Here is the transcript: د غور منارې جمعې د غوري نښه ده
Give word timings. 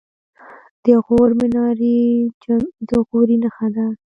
د 0.85 0.87
غور 1.05 1.29
منارې 1.39 1.97
جمعې 2.43 2.71
د 2.89 2.91
غوري 3.07 3.35
نښه 3.43 3.67
ده 3.75 3.85